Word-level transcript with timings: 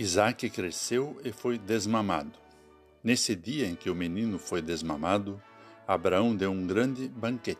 Isaac 0.00 0.48
cresceu 0.50 1.20
e 1.24 1.32
foi 1.32 1.58
desmamado. 1.58 2.38
Nesse 3.02 3.34
dia 3.34 3.66
em 3.66 3.74
que 3.74 3.90
o 3.90 3.96
menino 3.96 4.38
foi 4.38 4.62
desmamado, 4.62 5.42
Abraão 5.88 6.36
deu 6.36 6.52
um 6.52 6.68
grande 6.68 7.08
banquete, 7.08 7.58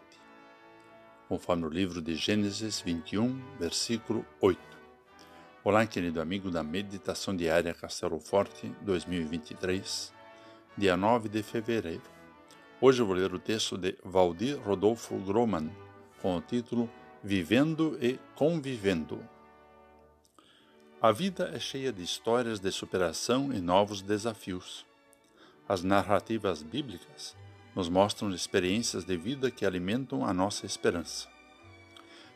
conforme 1.28 1.64
o 1.66 1.68
livro 1.68 2.00
de 2.00 2.14
Gênesis 2.14 2.80
21, 2.80 3.42
versículo 3.58 4.24
8. 4.40 4.60
Olá, 5.64 5.84
querido 5.84 6.20
amigo 6.20 6.48
da 6.48 6.62
Meditação 6.62 7.34
Diária 7.34 7.74
Castelo 7.74 8.20
Forte 8.20 8.72
2023, 8.82 10.14
dia 10.76 10.96
9 10.96 11.28
de 11.28 11.42
fevereiro. 11.42 12.02
Hoje 12.80 13.02
eu 13.02 13.06
vou 13.06 13.16
ler 13.16 13.34
o 13.34 13.40
texto 13.40 13.76
de 13.76 13.98
Valdir 14.04 14.60
Rodolfo 14.60 15.16
Groman, 15.18 15.72
com 16.22 16.36
o 16.36 16.40
título 16.40 16.88
Vivendo 17.20 17.98
e 18.00 18.16
Convivendo. 18.36 19.37
A 21.00 21.12
vida 21.12 21.52
é 21.54 21.60
cheia 21.60 21.92
de 21.92 22.02
histórias 22.02 22.58
de 22.58 22.72
superação 22.72 23.52
e 23.52 23.60
novos 23.60 24.02
desafios. 24.02 24.84
As 25.68 25.84
narrativas 25.84 26.60
bíblicas 26.60 27.36
nos 27.72 27.88
mostram 27.88 28.32
experiências 28.32 29.04
de 29.04 29.16
vida 29.16 29.48
que 29.48 29.64
alimentam 29.64 30.26
a 30.26 30.34
nossa 30.34 30.66
esperança. 30.66 31.28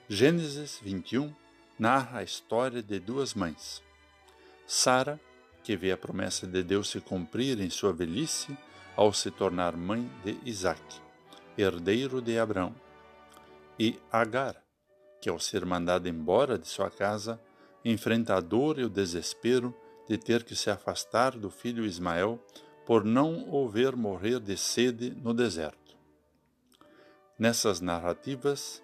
Gênesis 0.08 0.78
21 0.80 1.34
narra 1.76 2.20
a 2.20 2.22
história 2.22 2.80
de 2.80 3.00
duas 3.00 3.34
mães. 3.34 3.82
Sara, 4.64 5.20
que 5.64 5.76
vê 5.76 5.90
a 5.90 5.96
promessa 5.96 6.46
de 6.46 6.62
Deus 6.62 6.88
se 6.88 7.00
cumprir 7.00 7.60
em 7.60 7.68
sua 7.68 7.92
velhice 7.92 8.56
ao 8.94 9.12
se 9.12 9.32
tornar 9.32 9.76
mãe 9.76 10.08
de 10.24 10.38
Isaac, 10.44 11.00
herdeiro 11.58 12.22
de 12.22 12.38
Abraão, 12.38 12.72
e 13.76 13.98
Agar, 14.12 14.54
que 15.20 15.28
ao 15.28 15.40
ser 15.40 15.66
mandada 15.66 16.08
embora 16.08 16.56
de 16.56 16.68
sua 16.68 16.88
casa, 16.88 17.40
enfrenta 17.84 18.36
a 18.36 18.40
dor 18.40 18.78
e 18.78 18.84
o 18.84 18.88
desespero 18.88 19.74
de 20.08 20.18
ter 20.18 20.44
que 20.44 20.54
se 20.54 20.70
afastar 20.70 21.38
do 21.38 21.50
filho 21.50 21.84
Ismael 21.84 22.38
por 22.84 23.04
não 23.04 23.48
o 23.52 23.68
ver 23.68 23.96
morrer 23.96 24.40
de 24.40 24.56
sede 24.56 25.10
no 25.10 25.32
deserto. 25.32 25.96
Nessas 27.38 27.80
narrativas, 27.80 28.82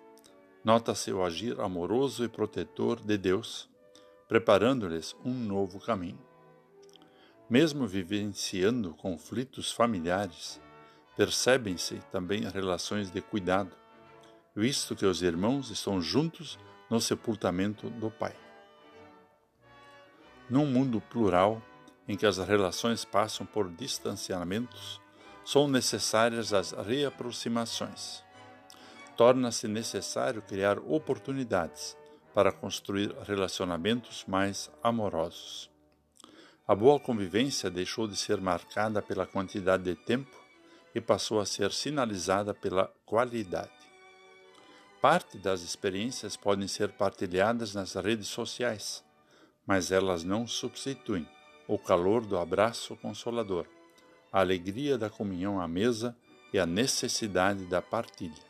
nota-se 0.64 1.12
o 1.12 1.22
agir 1.22 1.60
amoroso 1.60 2.24
e 2.24 2.28
protetor 2.28 3.00
de 3.00 3.16
Deus, 3.16 3.68
preparando-lhes 4.26 5.14
um 5.24 5.32
novo 5.32 5.80
caminho. 5.80 6.18
Mesmo 7.48 7.86
vivenciando 7.86 8.94
conflitos 8.94 9.72
familiares, 9.72 10.60
percebem-se 11.16 11.96
também 12.12 12.48
relações 12.48 13.10
de 13.10 13.20
cuidado, 13.20 13.74
visto 14.54 14.94
que 14.94 15.06
os 15.06 15.22
irmãos 15.22 15.70
estão 15.70 16.00
juntos 16.00 16.58
no 16.90 17.00
sepultamento 17.00 17.88
do 17.90 18.10
pai. 18.10 18.47
Num 20.50 20.64
mundo 20.64 20.98
plural, 20.98 21.60
em 22.08 22.16
que 22.16 22.24
as 22.24 22.38
relações 22.38 23.04
passam 23.04 23.44
por 23.44 23.70
distanciamentos, 23.70 24.98
são 25.44 25.68
necessárias 25.68 26.54
as 26.54 26.72
reaproximações. 26.72 28.24
Torna-se 29.14 29.68
necessário 29.68 30.40
criar 30.40 30.78
oportunidades 30.78 31.94
para 32.32 32.50
construir 32.50 33.14
relacionamentos 33.26 34.24
mais 34.26 34.70
amorosos. 34.82 35.70
A 36.66 36.74
boa 36.74 36.98
convivência 36.98 37.70
deixou 37.70 38.08
de 38.08 38.16
ser 38.16 38.40
marcada 38.40 39.02
pela 39.02 39.26
quantidade 39.26 39.82
de 39.82 39.96
tempo 39.96 40.34
e 40.94 41.00
passou 41.00 41.40
a 41.40 41.46
ser 41.46 41.72
sinalizada 41.72 42.54
pela 42.54 42.90
qualidade. 43.04 43.70
Parte 44.98 45.36
das 45.36 45.60
experiências 45.60 46.38
podem 46.38 46.66
ser 46.66 46.92
partilhadas 46.92 47.74
nas 47.74 47.94
redes 47.94 48.28
sociais 48.28 49.06
mas 49.68 49.92
elas 49.92 50.24
não 50.24 50.46
substituem 50.46 51.28
o 51.66 51.78
calor 51.78 52.24
do 52.24 52.38
abraço 52.38 52.96
consolador, 52.96 53.66
a 54.32 54.40
alegria 54.40 54.96
da 54.96 55.10
comunhão 55.10 55.60
à 55.60 55.68
mesa 55.68 56.16
e 56.54 56.58
a 56.58 56.64
necessidade 56.64 57.66
da 57.66 57.82
partilha. 57.82 58.48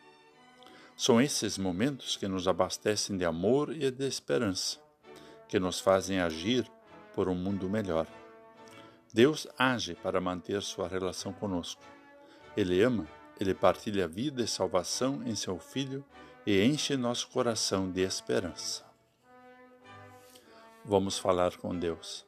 São 0.97 1.21
esses 1.21 1.59
momentos 1.59 2.17
que 2.17 2.29
nos 2.29 2.47
abastecem 2.47 3.17
de 3.17 3.25
amor 3.25 3.75
e 3.75 3.91
de 3.91 4.07
esperança, 4.07 4.79
que 5.49 5.59
nos 5.59 5.81
fazem 5.81 6.21
agir 6.21 6.71
por 7.13 7.29
um 7.29 7.35
mundo 7.35 7.69
melhor. 7.69 8.07
Deus 9.13 9.49
age 9.59 9.97
para 9.97 10.21
manter 10.21 10.63
sua 10.63 10.87
relação 10.87 11.33
conosco. 11.33 11.83
Ele 12.57 12.81
ama, 12.81 13.09
ele 13.41 13.55
partilha 13.55 14.07
vida 14.07 14.41
e 14.41 14.47
salvação 14.47 15.21
em 15.27 15.35
seu 15.35 15.59
Filho 15.59 16.05
e 16.47 16.63
enche 16.63 16.97
nosso 16.97 17.29
coração 17.29 17.91
de 17.91 18.03
esperança. 18.03 18.88
Vamos 20.89 21.19
falar 21.19 21.55
com 21.59 21.79
Deus. 21.79 22.25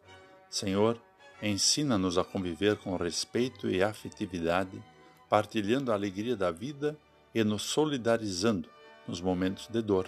Senhor, 0.51 1.01
ensina-nos 1.41 2.19
a 2.19 2.25
conviver 2.25 2.77
com 2.77 2.95
respeito 2.95 3.71
e 3.71 3.83
afetividade, 3.83 4.85
partilhando 5.31 5.91
a 5.91 5.95
alegria 5.95 6.37
da 6.37 6.51
vida 6.51 6.95
e 7.35 7.43
nos 7.43 7.63
solidarizando 7.63 8.69
nos 9.09 9.19
momentos 9.19 9.67
de 9.67 9.81
dor. 9.81 10.07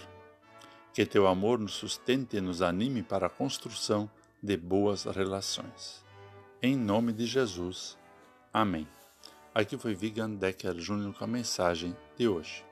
Que 0.93 1.03
teu 1.03 1.25
amor 1.25 1.57
nos 1.57 1.73
sustente 1.73 2.37
e 2.37 2.41
nos 2.41 2.61
anime 2.61 3.01
para 3.01 3.25
a 3.25 3.29
construção 3.29 4.07
de 4.41 4.55
boas 4.55 5.05
relações. 5.05 6.05
Em 6.61 6.75
nome 6.75 7.11
de 7.11 7.25
Jesus. 7.25 7.97
Amém. 8.53 8.87
Aqui 9.55 9.79
foi 9.79 9.95
Vigan 9.95 10.29
Decker 10.29 10.77
Júnior 10.77 11.15
com 11.15 11.23
a 11.23 11.27
mensagem 11.27 11.97
de 12.15 12.27
hoje. 12.27 12.63